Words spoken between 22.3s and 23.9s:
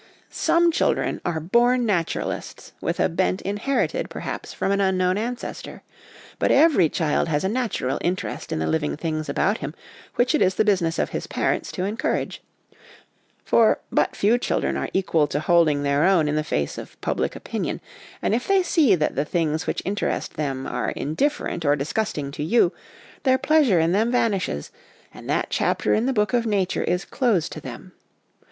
to you, their pleasure